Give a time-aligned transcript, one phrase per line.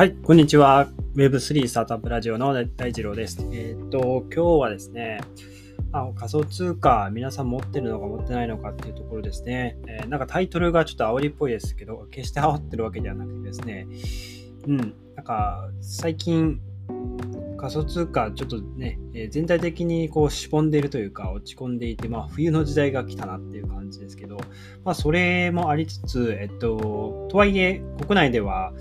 [0.00, 0.88] はい、こんにちは。
[1.14, 3.46] Web3 スタートアップラジオの大二郎です。
[3.52, 5.20] えっ、と、今日はですね、
[5.92, 9.76] あ仮想通貨、皆さん持ってるのか持ってないのかっていうところですね。
[9.86, 13.88] えー、なんかタイトルがちょっと煽りっぽいですけど、決して煽ってるわけではなくてですね、
[14.68, 16.62] うん、なんか最近、
[17.60, 24.38] 仮想通貨ちょっとね、え全体的にこうしぼんでいるというか落ち込んでいて、まあ冬の時代が来たなっていう感じですけど、
[24.82, 28.72] まあそれもありつつ、えっと、とはいえ国内では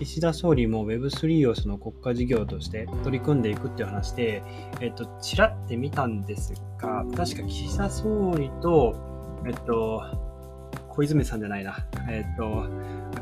[0.00, 4.42] 岸田総理も Web3 をその国家事業として取り組んでいくっていう話で、
[4.80, 8.96] えっと、ちらって見たんですが、確か岸田総理と、
[9.46, 10.02] えっと、
[10.88, 12.64] 小泉さんじゃないな、えっと、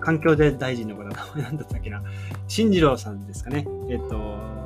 [0.00, 2.02] 環境で大臣の方、名前なんだったっけな、
[2.48, 3.66] 進次郎さんですかね。
[3.90, 4.61] えっと、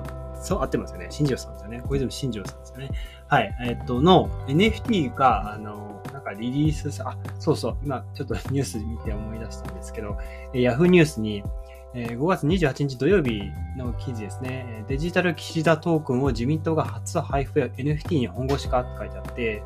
[0.47, 1.09] そう、合ってますよね。
[1.11, 1.83] 新庄さんですよね。
[1.89, 2.91] 小泉進次郎さんですよね。
[3.27, 3.57] はい。
[3.67, 10.17] えっと、の NFT が、あの、なんかリリースさ、あ、そうそう、今ちょっとニュース見て思い出したんですけど、
[10.53, 11.43] Yahoo ニュースに、
[11.95, 13.41] 5月28日土曜日
[13.77, 14.85] の記事ですね。
[14.87, 19.63] デジタル岸田トークンを自民党が初配布や NFT に本腰化って書いてあって、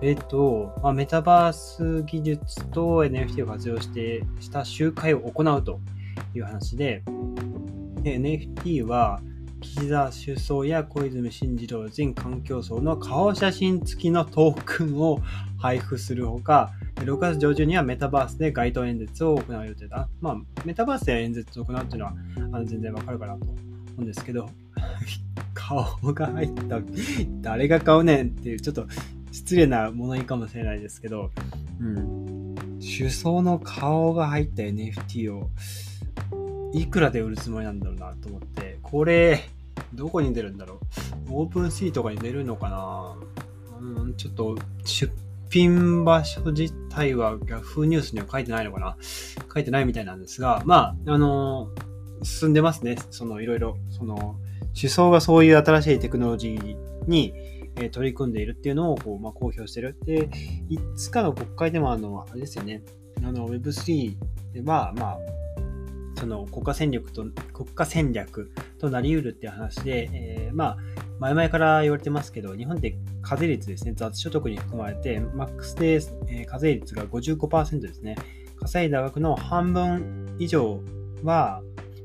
[0.00, 5.80] えっ、と、まあ、メタバース技術と NFT を活用してした集会を行うと
[6.34, 7.02] いう話で、
[8.02, 9.20] で NFT は
[9.60, 15.20] 岸田首相や小泉進次郎前環境省の顔写真付きのトークンを
[15.58, 20.08] 配布するほか、6月上旬にはメタバースで街頭演説を行う予定だ。
[20.20, 22.14] まあ、メタバースで演説を行うっていうのは
[22.52, 23.54] あの全然わかるかなと思
[23.98, 24.48] うんですけど、
[25.54, 26.80] 顔が入った、
[27.40, 28.86] 誰が買うねんっていう、ちょっと
[29.32, 31.30] 失礼な物言いかもしれないですけど、
[31.80, 32.54] うん。
[32.80, 35.50] 首相の顔が入った NFT を
[36.72, 39.44] いくらで売るつもりなんだろうなと思って、これ、
[39.94, 40.80] どこに出るんだろ
[41.28, 41.42] う？
[41.42, 43.16] オープンシーとかに出るのかな？
[43.80, 45.12] うん、ちょっと出
[45.50, 48.96] 品場所自体は Yahoo ニュースには書いてないのかな？
[49.52, 52.96] 書いてないみたいなんですが、まあ、あのー、進んでますね。
[53.10, 54.38] その、いろいろ、その、思
[54.88, 56.76] 想がそういう新しいテクノロジー
[57.08, 57.32] に、
[57.76, 59.96] え、取り組んでいるっていうのをこう、まあ、公表してる。
[60.04, 60.28] で、
[60.68, 62.82] いつかの国会でも、あの、あれですよね。
[63.22, 64.16] あの、Web3
[64.52, 65.18] では、まあ、
[66.18, 70.76] その国家戦略と、国家戦略となり得るっていう話で、えー、まあ、
[71.20, 78.16] 前々から言われてますけど、日本って課税率ですね、雑所得に含まれて、マックスで、え、課税率が55%ですね。
[78.56, 80.80] 稼いだ額の半分以上
[81.22, 81.62] は、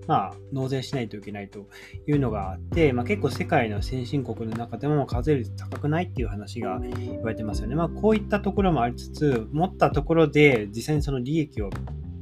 [0.07, 1.67] まあ、納税しないといけないと
[2.07, 7.75] いうのがあって、まあ、結構世界の先進国の中でも課税率高くないっていう話が言われてますよね。
[7.75, 11.69] まあ、こういったところもありつつ、持ったところで実際にその利益を、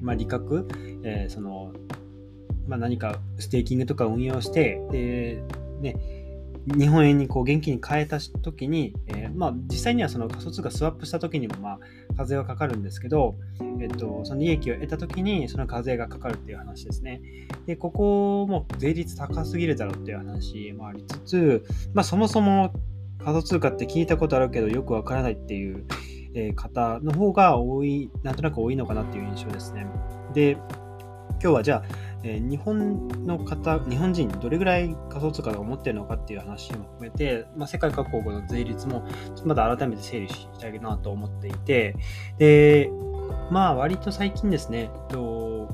[0.01, 0.67] まあ、利確、
[1.03, 1.73] えー、その、
[2.67, 5.43] まあ、何かステーキングとか運用して、で、
[5.81, 5.95] ね、
[6.67, 11.79] 日本円にこう現金に変えた時に、えー、まあ、実際にはその仮想通貨スワップした時にも、まあ、
[12.15, 13.35] 課税はかかるんですけど、
[13.79, 17.21] えっと、その利益を得た時にその課税がかかるっていう話ですね。
[17.65, 22.73] で、ここも税率高すぎるだろうっていう話もありつつ、まあ、そもそも
[23.19, 25.85] 仮想通貨って聞いたことあるけどよくわからないっていう、
[26.33, 29.85] え方の方が多い、なんとなく多いのかなっていう印象ですね。
[30.33, 30.57] で、
[31.41, 31.83] 今日はじゃあ、
[32.23, 39.03] えー、日本の方、日本人どれぐらい仮想通貨を持っているのかっていう話も含めて、まあ、世界各国の税率も
[39.43, 41.95] まだ改めて整理したいなと思っていて、
[42.37, 42.91] で、
[43.49, 45.67] まあ割と最近ですね、と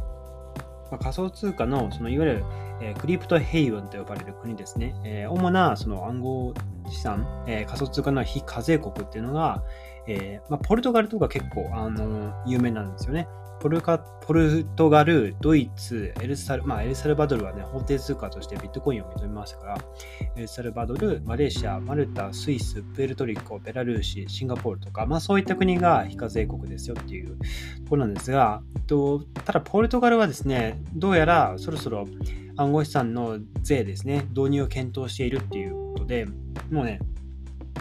[0.91, 2.45] まあ、仮想通貨のそのいわゆる、
[2.81, 6.53] えー、クリプトヘイブンと呼ばれる国ですね、えー、主なその暗号
[6.89, 9.63] 資産、えー、仮想通貨の非課税国っていうのが、
[10.07, 13.27] えまあ、ポルトガルとか結構、あの有名なんですよね。
[13.59, 19.77] ポルカポルトガル、ドイツ、エルサル、まあ、エルサルバドルはね、法定通貨としてビットコインを認めましたから、
[20.35, 32.05] エルサルバドル、マレーシア、マルタ、スイス、プエルトリコ、ベラルーシ、シンガポールとか、まあそういった国が非課税国ですよっていうところなんですが、とただポルトガルはですね、どうやらそろそろ
[32.57, 36.27] 暗号資産の税ですね、導入を検討しているっていうことで、
[36.69, 36.99] もうね、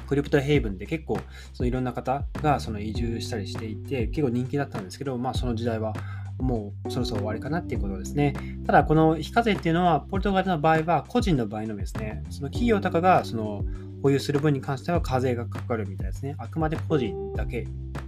[0.06, 1.18] クリプトヘイブンで結構
[1.52, 5.92] そのいろんな方がその移住したりしていて結構人気だったんですけど、まあ、その時代は
[6.38, 8.34] もうそろそろ終わりかなっていうことですね。
[8.66, 12.22] ただ、この非課税っていうのは、ポルトガルの場合は個人の場合のみですね。
[12.30, 13.64] その企業とかがその
[14.02, 16.34] 保有する分に関しては課税がかかるみたいですね。
[16.38, 17.66] あくまで個人だけ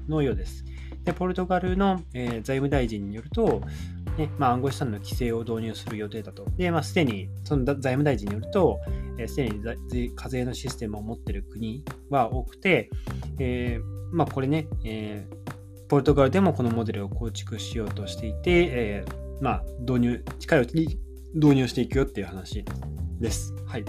[0.09, 0.65] のようです。
[1.05, 3.63] で、ポルトガルの、えー、財務大臣によると、
[4.19, 6.45] ねまあ、暗号資産の規制を導入する予定だと。
[6.57, 8.81] で、まあ、すでに、その財務大臣によると、
[9.29, 12.91] す、えー、で、に課税のシステムを持っている国は多くて、
[13.39, 13.83] えー、
[14.13, 20.99] まあ、これね、えー、ポルトガルでもこのモデルを構築しようとしていて、えー、まあ、導入、近いうちに
[21.35, 22.65] 導入していくよっていう話
[23.21, 23.55] です。
[23.67, 23.85] はい。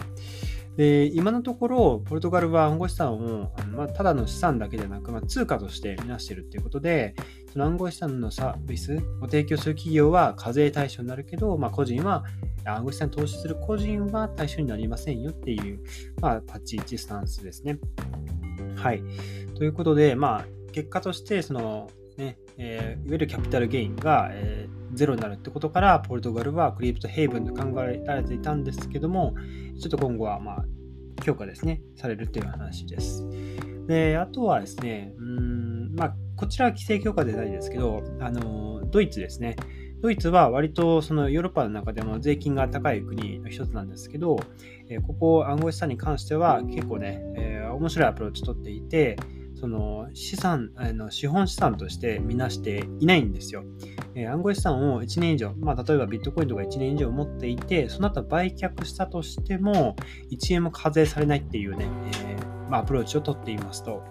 [0.80, 7.16] で今のところ、ポルトガルは暗号資産を、まあ、ただの資産だけでなく、まあ、通貨としてみなしているということで、
[7.52, 12.24] その暗号資産のサービスを提供する企業は課税対象になるけど、まあ、個人は
[12.66, 15.80] 暗号資産に投資する個人は対象になりませんよっていう、
[16.22, 17.80] まあ、立ち位置スタンスですね。
[18.76, 19.04] はい。
[19.56, 29.34] ということで、まあ、結果として、その、ね、えー、いわゆるキャピタルゲインが、えー、ゼロになるってことから、ポルトガルはクリプトヘイブンと考えられていたんですけども、
[29.80, 30.66] ちょっと今後は、まあ、
[31.24, 33.26] 強化ですね、されるという話です。
[33.88, 39.58] で、あとはですね、うん、まあ、こちらは規制強化でないですけど、あの、ドイツですね。
[40.02, 44.40] ドイツは割とそのヨーロッパの中でも税金が高い国の一つなんですけど、
[44.88, 49.18] えここ暗号資産に関しては結構ね、えー、面白いアプローチ取っていて、
[49.60, 53.66] その資産あの、資本資産として見なしていないんですよ。
[54.16, 59.98] えー、暗号資産を1年以上、まあ、例えばビットコインとか1年以上持っていて、その後売却したとしても、
[60.32, 61.90] 1円も課税されないっていうね、
[62.24, 64.02] えー、まあ、アプローチを取っていますと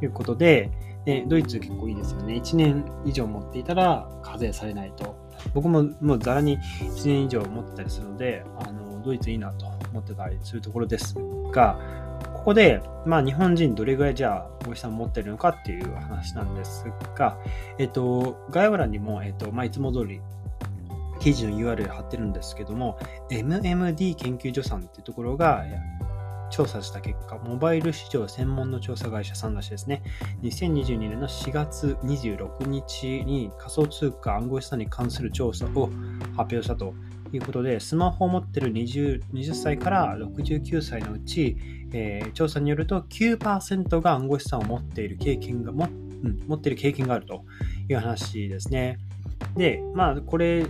[0.00, 0.70] いうことで、
[1.04, 2.34] でドイツ結構いいですよね。
[2.34, 5.16] 1年以上持っていたら課税されないと。
[5.54, 11.16] 僕ももうざらに1年以上持ってたりするので、あのドイツいいなと思ってたりするところです
[11.52, 11.78] が、
[12.42, 17.38] ここで、まあ、日本人どれぐらいじゃあ、おじさん持ってるのかっていう話なんですが、
[17.78, 20.20] えっと、概要欄にも、えっと、まあ、いつも通り、
[21.20, 22.98] 記事の URL 貼ってるんですけども、
[23.30, 25.64] MMD 研究所さんっていうところが
[26.52, 30.02] 調査した結果、モバイル市場専門の調査会社さんらしいですね。
[30.42, 35.88] 2022年の4月26日に仮想通貨暗号資産に関する調査を
[36.36, 36.94] 発表したと
[37.32, 41.56] いうことで、スマホを持っている 20, 20歳から69歳のうち、
[41.94, 45.88] えー、調査によると9%が暗号資産を持っている経験がも、
[46.22, 47.46] うん、持っている経験があると
[47.88, 48.98] いう話ですね。
[49.56, 50.66] で、まあ、これ、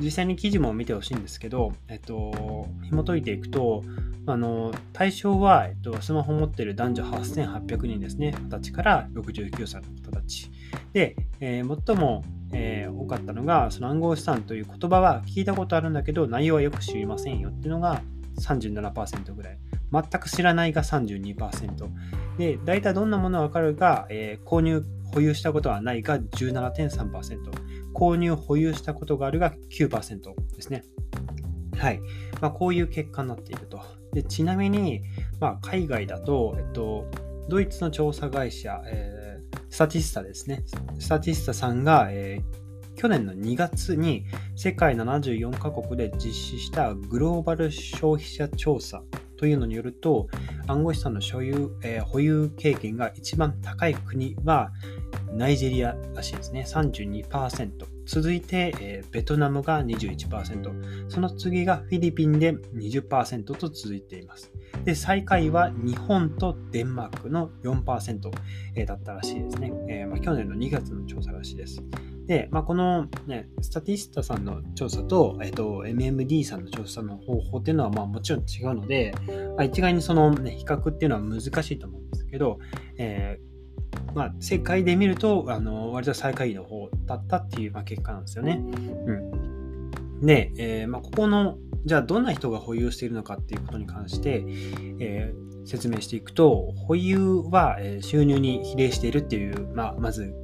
[0.00, 3.84] 実際に記事も見てほしいんですけど、えっと、紐解いていくと、
[4.26, 8.34] あの対象は、えっと、スマホを持っている男女8800人ですね。
[8.48, 10.50] 20歳から69歳の方たち。
[10.92, 12.24] で、えー、最も
[12.54, 18.00] えー、多かったのが、その暗号資産という言葉は聞いたことあるんだけど、内容はよく知りませんよっていうのが
[18.40, 19.58] 37%ぐらい。
[19.92, 21.88] 全く知らないが32%。
[22.38, 27.38] で、大体どんなものわかるが、えー、購入、保有したことはないが17.3%。
[27.94, 30.20] 購入、保有したことがあるが9%
[30.56, 30.84] ですね。
[31.76, 32.00] はい。
[32.40, 33.80] まあ、こういう結果になっていると。
[34.14, 35.02] でちなみに、
[35.40, 37.06] まあ、海外だと、えっと、
[37.48, 39.24] ドイツの調査会社、えー
[39.74, 40.62] スタティスタですね。
[41.00, 44.24] スタティスタさんが、えー、去年の2月に
[44.54, 49.02] 世界74カ国で実施したグローバル消費者調査
[49.36, 50.28] というのによると、
[50.68, 54.70] 暗号資産の所有、えー、保有経験が一番高い国は
[55.34, 56.64] ナイジェリアらしいですね。
[56.66, 57.86] 32%。
[58.06, 61.10] 続いて、えー、ベトナムが21%。
[61.10, 64.52] その次がフィリピンで20%と続いています。
[64.84, 68.30] で、最下位は日本とデンマークの4%
[68.76, 69.72] えだったらしいですね。
[69.88, 71.82] えー、まあ、去年の2月の調査らしいです。
[72.26, 79.14] で、まあ、この、ね、スタティスタさんの調査と,、えーと、MMD さんの調査の方法っていうのは、まあ、もちろん違うので、
[79.56, 82.58] まあ、一概にその、ね、比較っていうのは難しいと思うんですけど、
[82.98, 83.53] えー、
[84.14, 88.60] まあ、世界で見ると、あの割と最下位の方だったっていう、まあ、結果なんですよね。
[88.60, 89.90] うん。
[90.20, 94.44] で、えーまあ、ここのじゃあどんな人が保有しているのかっていうことに関して、
[94.98, 100.34] えー、説明していくと、保有は収入に比例しているっていう、まあ、まず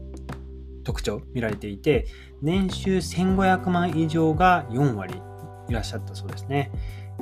[0.84, 2.06] 特徴見られていて、
[2.43, 5.14] 年収1500万以上が4割
[5.69, 6.70] いらっしゃったそうですね。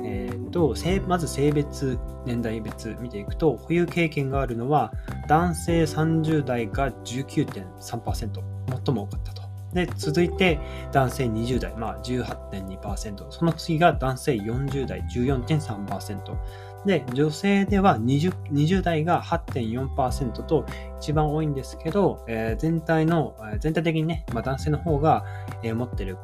[0.03, 0.75] えーと、
[1.07, 4.93] まず性別、年代別見ていくと、保有経験があるのは
[5.27, 8.41] 男性30代が19.3%、
[8.85, 9.39] 最も多かったと。
[9.73, 10.59] で、続いて
[10.91, 13.29] 男性20代、まあ18.2%。
[13.29, 16.37] その次が男性40代、14.3%。
[16.85, 20.65] で、女性では 20, 20代が8.4%と
[20.99, 25.25] 一番多いんですけど、えー、全体の、全体的にね、まあ、男性の方が、
[25.61, 26.17] えー、持ってる、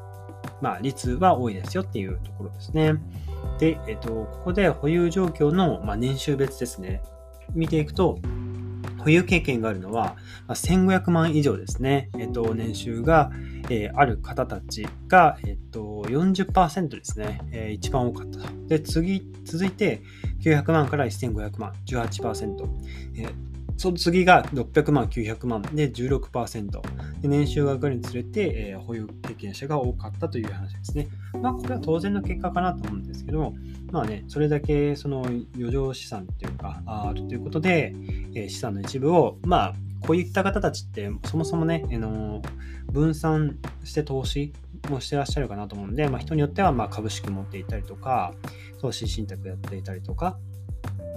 [0.61, 2.95] まあ、率は多いですよっていうところですね。
[3.59, 7.01] で、えっ、と、ここで保有状況の、まあ、年収別ですね。
[7.53, 8.19] 見ていくと、
[8.99, 10.15] 保有経験があるのは、
[10.47, 12.09] ま1500万以上ですね。
[12.17, 13.31] えっと、年収が、
[13.69, 17.41] えー、ある方たちが、えっと、40%ですね。
[17.51, 18.39] えー、一番多かった。
[18.67, 20.01] で、次、続いて、
[20.41, 22.67] 900万から1500万、18%。
[23.17, 26.81] えーその次が600万、900万で16%。
[27.21, 31.07] で年収が上がるにつれて、えー、保有経験者が多かったという話ですね。
[31.41, 33.55] まあ、これは当然の結果かなと思うんですけども、
[33.91, 37.93] まあね、それだけその余剰資産っていうか、あるということで、
[38.33, 42.41] えー、資産の一部を、まあ、こういった方たちってそもそもね、あの
[42.91, 44.53] 分散して投資
[44.89, 48.33] もしてらっしゃるかなと思うんで、まあ、人によってはま株式持っていたりとか、
[48.79, 50.37] 投資信託やっていたりとか、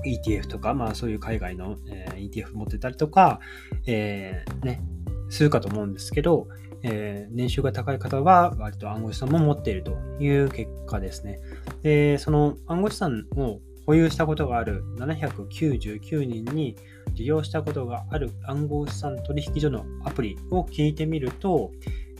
[0.05, 3.41] ETF とか、まあそういう海外の、えー、ETF 持ってたりとか、
[3.87, 4.81] えー、ね、
[5.29, 6.49] するかと思うんですけど、
[6.83, 11.41] えー、年収が高い方は割と暗号資産も持っているという結果ですね。
[11.83, 16.77] で、その暗号資産を保有したことがある799人に
[17.15, 21.73] 利用したことがある暗号資産取引所のアプリを聞いてみると、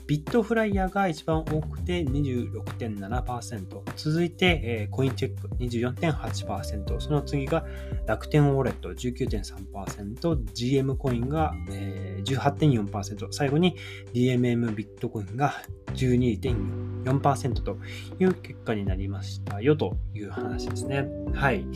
[0.09, 7.67] ビットフライヤーが一番多くて26.7%、続いて、えー、コインチェック24.8%、その次が
[8.07, 13.77] 楽天ウォレット19.3%、GM コインが、えー、18.4%、最後に
[14.15, 15.53] DMM ビットコインが
[15.93, 17.77] 12.4%と
[18.19, 21.07] いう結果になりましたよという話ですね。
[21.35, 21.67] はい。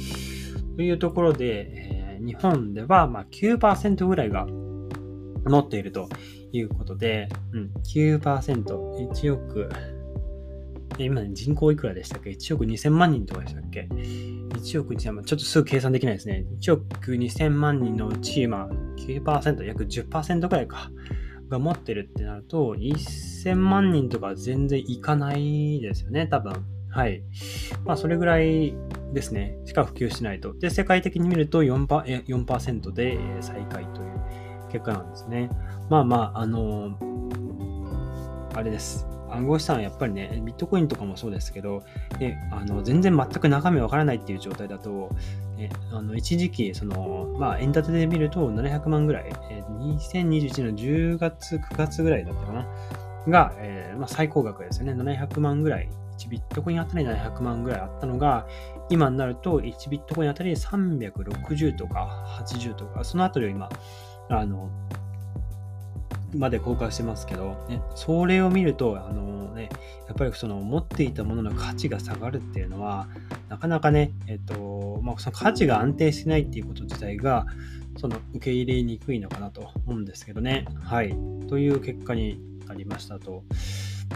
[0.77, 4.47] というところで、えー、日本ではまあ9%ぐらいが
[5.45, 6.09] 持っていると
[6.53, 9.71] いうことで、うん、9%、1億、
[10.99, 16.45] 今、ね、人口いくらでしたっけ ?1 億2000万人とかでしたっけ ?1 億2000万、ちょっとすぐ計算できないですね。
[16.61, 18.69] 1億2000万人のうち、まあ、
[18.99, 20.91] 9%、約10%くらいか、
[21.53, 26.55] が持ってるってなると、1000万人とか全然いかないですよね、多分。
[26.91, 27.23] はい。
[27.85, 28.75] まあ、それぐらい
[29.13, 30.55] ですね、しか普及しないと。
[30.59, 31.87] で、世界的に見ると 4%,
[32.27, 34.02] 4で最下位と
[34.73, 35.51] 結果なんですね。
[35.91, 39.07] まあまあ、あのー、あれです。
[39.31, 41.83] 暗号資産はやっぱりね、ビットコインとかもそうですけど、
[42.19, 45.11] ね、あの全然全く中身わからないっていう状態だと、
[45.57, 52.67] ね、あの一時期、その、まあ、エンタテで見ると700万ぐらい、えー、2021の10月、9月ぐらいだったかな、
[53.29, 54.93] が、えー、まあ、最高額ですよね。
[54.93, 55.89] 700万ぐらい、
[56.19, 58.47] 1ビットコインあたり700万ぐらいあったのが、
[58.91, 63.69] 今になると1ビットコインあたり360とか80とか、そのあたりを今、
[64.29, 64.71] あの、
[66.35, 69.69] まで公開してますけど、ね、それを見ると、あのね、
[70.09, 73.09] やっぱりその持っていたものの価値が下がるっていうのは、
[73.49, 77.47] なかなかね、えっと、まあ、その価値が安定しないっていうこと自体が、
[77.99, 80.65] その受け入れにくいのかなと思うんですけどね。
[80.83, 81.15] はい。
[81.49, 83.45] という結果になりましたと。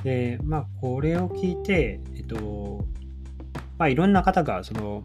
[0.03, 2.87] で、まあ、これを聞いて、えっと、
[3.79, 5.03] まあ、いろんな方が、その、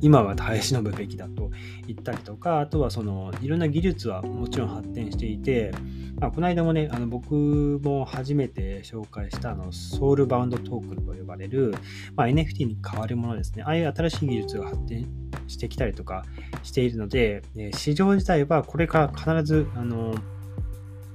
[0.00, 1.50] 今は耐え忍ぶべきだと
[1.86, 5.72] 言ったりとか、あとはそのいろんな技術はもちろん発展していて、
[6.20, 11.74] まあ、この間もね、あの僕も初めて紹介したあのソウルバウンドトークンと呼ばれる、
[12.14, 13.62] まあ、NFT に変わるものですね。
[13.62, 15.06] ああいう新しい技術が発展
[15.46, 16.24] してきたりとか
[16.62, 17.42] しているので、
[17.74, 20.14] 市場自体はこれから必ず、あの、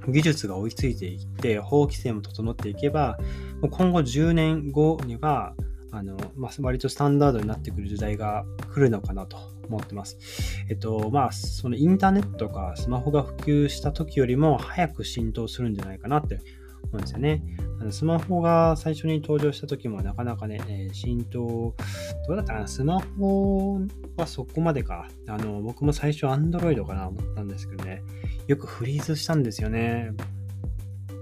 [0.08, 3.18] 技術が追いついていって、法規制も整っていけば、
[3.70, 5.54] 今後10年後には、
[5.92, 9.36] あの、まあ、割とスタンダードになってくる時代が来るのかなと
[9.68, 10.18] 思ってます。
[10.68, 16.40] えっと、まあ、そのインターネットかスマホが普及した時よりも早く浸透するんじゃないかなって
[16.82, 17.42] 思うんですよね。
[17.80, 21.74] あのスマホが最初に登場した時もなかなかね、えー、浸透、
[22.28, 22.68] どうだったかな？
[22.68, 23.80] スマホ
[24.16, 25.08] はそこまでか。
[25.26, 28.02] あの、僕も最初 Android かな思ったんですけどね、
[28.48, 30.10] よくフリーズしたんですよね。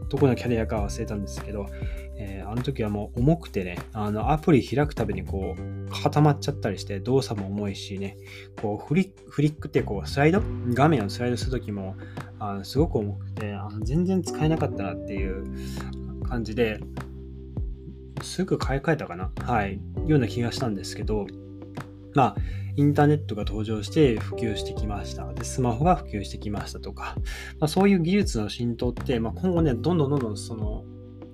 [0.09, 1.67] どこのキャリアか忘れたんですけど、
[2.17, 8.17] えー、あの時はもう重くてね、あのアプリ開くたびにこう固まっちゃったりして動作も重いしね、
[8.61, 11.97] こうフリックフリックってこうスライド画面をスライドする時も
[12.39, 16.81] あのすごく重くてあの全然使えなかったなっていう感じで、
[18.23, 21.27] すぐ買い替えたかなはい、ような気がしたんですけど、
[22.15, 22.37] まあ、
[22.77, 25.33] インターネットが登場して普及してきました。
[25.35, 27.17] で、スマホが普及してきましたとか、
[27.59, 30.85] まあ、そういう技術の浸透って、まあ、今後ね、どんどんどんどんその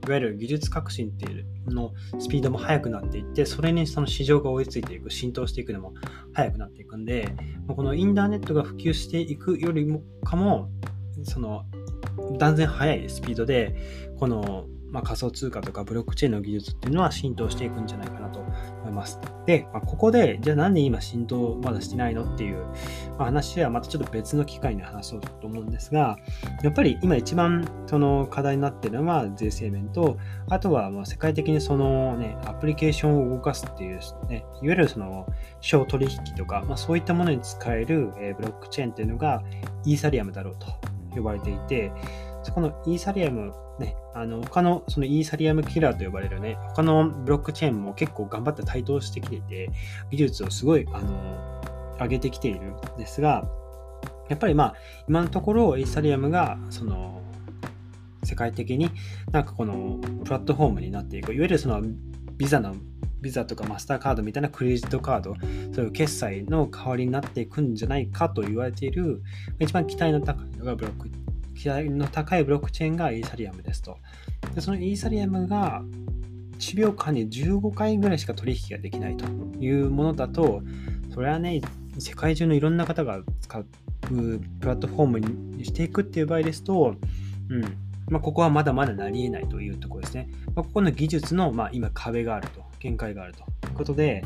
[0.07, 5.95] いわゆる技術革新っていうのスピードも速くなっていって、それにその市場が追いついていく、浸透していくのも
[6.35, 7.35] 速くなっていくんで、
[7.69, 10.69] このインターネットが普及していくよりもかも、
[11.23, 11.65] その
[12.39, 13.75] 断然速いスピードで、
[14.19, 19.19] このまあ、仮想通貨とかブロックチェーンの技術っていうのは浸透していくんじゃないかなと思います。
[19.45, 22.65] で、まあ、ここで、じゃあなんで今浸透まだしてないのっていう、
[23.19, 26.17] 話はまたちょっと別の機会に話そうと思うんですが、
[26.63, 30.17] やっぱり今一番その課題になっているのは税制面と、
[30.49, 33.99] あとはまあ世界的にそのね、アプリケーションを動かすっていう、
[34.29, 35.27] ね、いわゆるその
[35.61, 39.43] 小取引とか、まあ、そういったものに使える、ブロックチェーンっていうのが
[39.85, 40.67] イーサリアムだろうと
[41.17, 41.91] 呼ばれていて、
[42.45, 49.71] そこのイーサリアム、ね、あの他のそのイーサリアムキラーと呼ばれるね、他のブロックチェーンも結構頑張って台頭してきていて、
[50.11, 53.45] 技術をすごいあの上げてきているんですが、
[54.29, 54.75] やっぱりまあ、
[55.09, 57.21] 今のところイーサリアムがその
[58.23, 58.91] 世界的に
[59.33, 61.83] なんかこのプラットフォームになっていく、いわゆるその
[62.37, 62.75] ビザの
[63.21, 65.35] ビザとかマスターカードみたいなクレジットカード、
[65.75, 69.23] そういう決済の代わりになっていくんじゃないかと言われている、
[69.59, 71.11] 一番期待の高いのがブロック
[71.55, 73.99] 気合の高いブロックチェーンがイーサリアムですと。
[74.55, 75.83] でそのイーサリアムが
[76.59, 79.25] 1秒間に15回ぐらいしか取引ができないと
[79.59, 80.63] いうものだと、
[81.13, 81.61] それはね、
[81.99, 83.67] 世界中のいろんな方が使う
[84.61, 86.97] プラットフォームにしていくっていう場合ですと、
[87.49, 87.63] うん。
[88.11, 90.29] まあ、ここはまだまだなり得ないというところですね。
[90.55, 94.25] まあ、ここの技術の、ま、今壁があると、限界があるということで、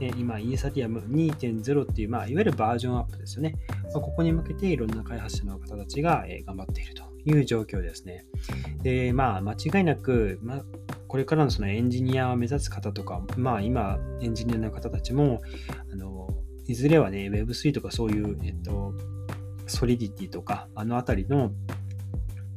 [0.00, 3.54] え今、イーサティアム2.0っていう、まあ、いわゆるバージョンアップですよね。
[3.84, 8.24] まあ、ここに向けていろんな開発者の方たちが、え頑張っているという状況ですね。
[8.82, 10.64] で、まあ、間違いなく、まあ、
[11.06, 15.42] これからのそのエンジニアを目指す方とか、まあ、今、エンジニアの方たちも、
[15.92, 16.28] あの
[16.66, 18.94] いずれはね、Web3 とかそういう、えっと、
[19.66, 21.52] Solidity とか、あのあたりの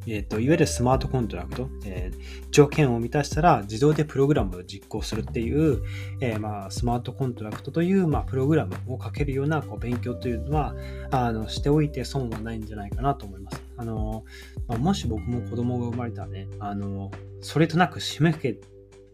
[0.08, 5.84] えっ、と、いわゆるスマートコントラクト、えー、条件を満たしたら自動でプログラムを実行するっていう、
[6.20, 10.76] えー、まあ、スマートコントラクトという、まあ、プログラムを書けるようなこう勉強というのは
[11.12, 13.62] あのしておいて損はないんじゃないかなと思います。
[13.76, 14.24] あの
[14.68, 18.62] まあ、もし僕も子供が生まれたらね、あのそれとなく締め付け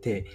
[0.02, 0.26] て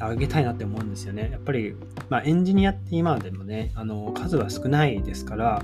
[0.00, 1.30] あげたいなって思うんですよね。
[1.32, 1.74] やっぱり、
[2.08, 5.62] まあ、エンジニアって今でもね、あの数は少ないですから、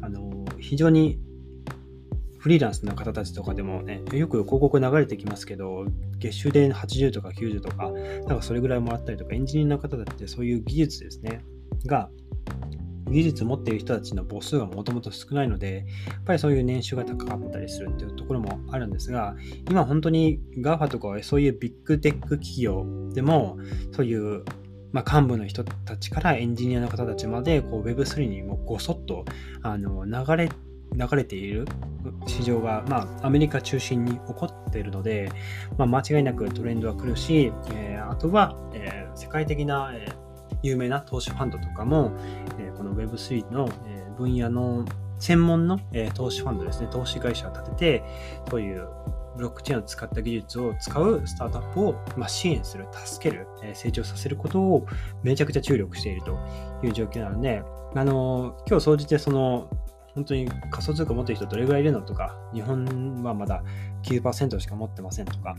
[0.00, 1.18] あの非常に
[2.38, 5.86] フリーランスの方たちとかでもね、よく広告流れてきますけど、
[6.18, 11.44] 月収で80とか90とか、なんかそれぐらいもらったりとか、エンジニアの方たちってそういう技術ですね、
[11.86, 12.10] が、
[13.10, 19.34] 技術持っている人たちの母数がもともと少ないので、やっぱりそういう年収が高かったりするっていうところもあるんですが、
[19.68, 23.58] 今本当に GAFA とかそういうビッグテック企業でも、
[23.92, 24.44] そういう
[24.92, 29.24] まあ、幹部の人たちからエンジニアの方たちまでこう Web3 にもごそっと
[29.62, 30.48] あの流れ
[30.94, 31.66] 流れている
[32.26, 35.30] 市場が、まあ、アメリカ中心に起こっているので、
[35.76, 42.12] まあ、間違いなくトレンドは来るし、えー、あとは、えー、世界的な、えー、有名な投資ファンドとかも、
[42.58, 44.84] えこの Web3 の、え分野の
[45.18, 48.02] 専門の、え投資ファンドですね、投資会社を立てて、
[48.50, 48.88] そういう
[49.36, 54.86] ブロックチェーンを使った技術を使うスタートアップを、まあ、支援する、助ける、え成長させることを
[55.22, 56.38] めちゃくちゃ注力していると
[56.82, 57.62] いう状況なので、
[57.94, 59.68] あの今日総じてその
[60.18, 63.62] 本当に仮想通貨持ってる人どれぐらいいるのとか、日本はまだ
[64.02, 65.56] 9%しか持ってませんとか、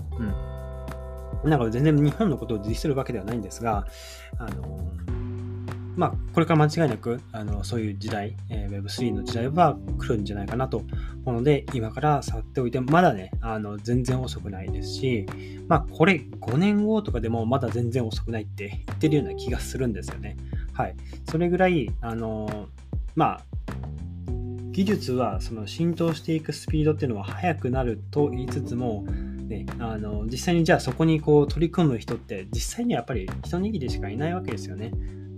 [1.43, 1.49] うん。
[1.49, 3.87] なんか全然日本のことを自立するわけではないんですが、
[4.37, 4.91] あの
[5.95, 10.79] まあ、これから間違いなく、あのそういう時代、えー、Web3 の時代は来るんじゃないかなと
[11.23, 15.25] 思うので、今から触っておいて、まだね、あの全然遅くないですし、
[15.69, 20.35] まあ、これ5年後とかでもまだ全然遅くないって言ってるような気がするんですよね。
[20.73, 20.95] はい。
[21.29, 22.67] それぐらい、あの
[23.15, 23.45] まあ、
[24.71, 34.91] 技術はその浸透していくスピードっていうのは速くなると言いつつも、ね、あの実際にじゃあそこにこう取り組む人って実際にはやっぱり一握りしかいないわけですよね。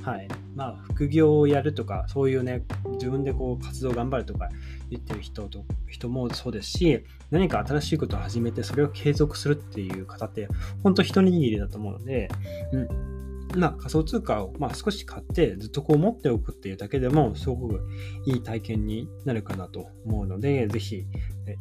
[0.04, 0.28] はい。
[0.56, 2.63] まあ、副業をやるとか、そういうね、
[2.94, 4.50] 自分でこう活動頑張るとか
[4.89, 10.48] 言ってる人と人もそうですし、何か新しいことを始めてそれを継続するっていう方って、
[10.84, 12.30] 本当一握りだと思うので、
[12.74, 12.88] うん、
[13.56, 17.82] まあ、仮想通貨を、まあ、少し買ってずっとこう持っておくっていうだけでもすごく
[18.26, 21.06] いい体験になるかなと思うので、ぜひ、
[21.48, 21.58] え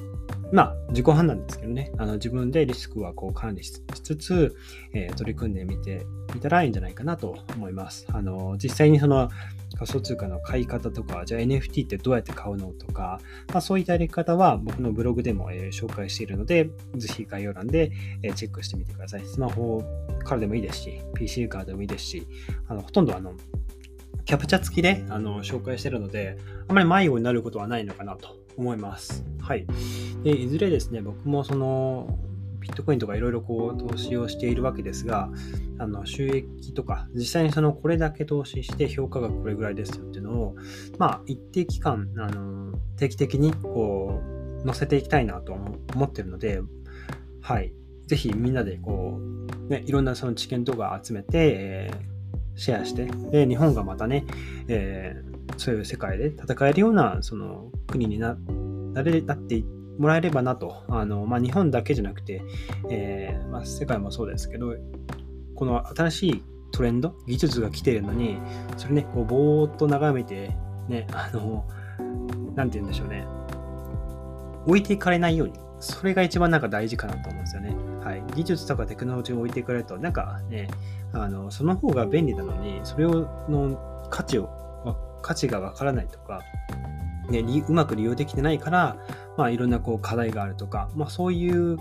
[0.52, 4.56] まあ、自己判断ですけどね、あの自分でリスクはこう管理しつつ、
[4.92, 8.06] えー、取り組んでみてみたらいいんじゃないかなと思います。
[8.12, 9.30] あの実際にその
[9.78, 13.20] 仮想通貨の買い方とか、じゃあ NFT ってどうやって買うのとか、
[13.52, 19.24] まあ、そういったやり方は僕のブログでも、えー、紹介しているので、ぜひ概要欄で、えー、チェックしてみてください。
[19.24, 19.82] スマホ
[20.24, 22.26] からでもいいですし、PC からでもいいですし、
[22.68, 23.34] あのほとんどあの
[24.24, 29.24] キャプチャ付きであの紹介しているので、あまり迷子になることはないのかなと思います。
[29.40, 29.66] はい。
[30.22, 32.18] でいずれですね、僕もその
[32.60, 35.30] ビットコインとかいろいろこう投資をしているわけですが、
[35.78, 40.56] あの収益とか、実際にそのこれだけ投資して評価がこれぐらいですよっていうのを、
[40.98, 44.20] まあ一定期間、あの定期的にこ
[44.62, 46.60] う載せていきたいなと思ってるので、
[47.40, 47.72] はい。
[48.06, 54.26] ぜひみんなでこう、ね、いろんなその知見とか集めて、えー、シェアして、で、日本がまたね、
[54.68, 55.29] えー、
[55.60, 58.34] そういう世界で戦えるようなその国にな
[58.94, 59.62] なれなって
[59.98, 60.82] もらえればなと。
[60.88, 62.42] あのまあ、日本だけじゃなくて、
[62.88, 64.74] えー、まあ、世界もそうですけど、
[65.54, 66.42] この新しい
[66.72, 68.38] トレンド、技術が来てるのに、
[68.78, 70.56] それね、こうぼーっと眺めて、
[70.88, 71.68] ね、あの、
[72.54, 73.26] なんて言うんでしょうね、
[74.66, 77.76] 置いていかれないように、それが一番なんか大事かなと思うんですよね。
[78.02, 78.22] はい。
[78.34, 80.68] 技術とかテクノロジーを置いていかれると、なんかね、
[81.12, 84.48] あの、その方が便利なのに、それをの価値を、
[85.20, 86.42] 価値がわからないとか、
[87.30, 88.96] ね、うまく利用できてないから、
[89.36, 91.78] まあ、いろんなこう課題があるとか、まあ、そういう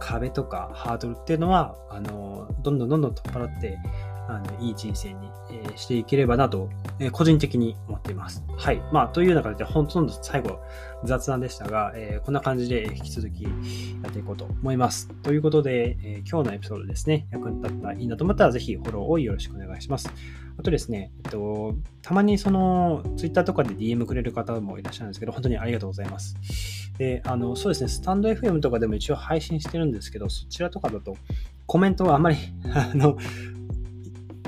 [0.00, 3.78] 壁とかハードルっていうのはあのどんどんどんどん取っ払って
[4.28, 8.44] あのいい人生に、えー、していければなと、えー、個人的に思っています。
[8.56, 8.82] はい。
[8.92, 10.60] まあ、という中で、ほとんど最後、
[11.04, 13.50] 雑談でしたが、えー、こんな感じで引き続きや
[14.08, 15.08] っていこうと思います。
[15.22, 20.12] ということで、え今日のエピソードですね、役に立ったらいいなと思ったら、ぜひフォローをよろしくお願いします。
[20.58, 26.36] あとですね、えっと、たまにその、ツイッターとかで DM くれる方もいらっしゃるんですけど、本当にありがとうございます。
[26.98, 31.16] で、あの、そうですね、スタンド FM とかでも一応配信してるんですけど、そちらとかだと、
[31.66, 32.36] コメントはあまり、
[32.72, 33.18] あの、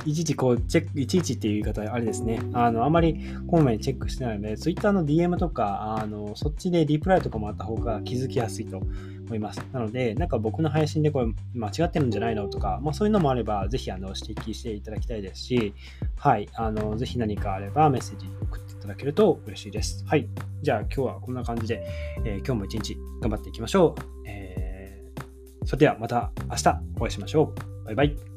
[0.09, 2.41] いちいちこう、チェック、いちいちっていう言い方、あれですね。
[2.55, 9.61] あの、あまりこまめにチェックしてないので、Twitter の DM とか、あの、そっちでリプライとかもあった方が気づきやすいと思います。
[9.71, 15.75] なので、なんか僕の配信でこれ間違ってるんじゃないのとか、まあそういうのもあれば、ぜひあの指摘していただきたいですし、
[16.17, 20.07] はい、あの、ぜひ何かあればメッセージ送っていただけると嬉しいです。
[20.07, 20.27] はい。
[20.63, 21.87] じゃあ今日はこんな感じで、
[22.25, 24.03] えー、今日も一日頑張っていきましょう。
[24.27, 27.85] えー、それではまた明日お会いしましょう。
[27.85, 28.28] バイバイ。